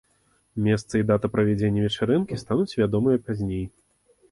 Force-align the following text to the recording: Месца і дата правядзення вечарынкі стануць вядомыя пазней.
Месца 0.67 0.93
і 1.01 1.05
дата 1.11 1.29
правядзення 1.35 1.85
вечарынкі 1.85 2.41
стануць 2.45 2.77
вядомыя 2.83 3.23
пазней. 3.29 3.65